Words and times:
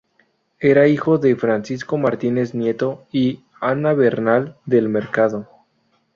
Era 0.57 0.87
hijo 0.87 1.19
de 1.19 1.35
Francisco 1.35 1.95
Martínez 1.99 2.55
Nieto 2.55 3.05
y 3.11 3.45
Ana 3.61 3.93
Bernal 3.93 4.57
del 4.65 4.89
Mercado. 4.89 5.47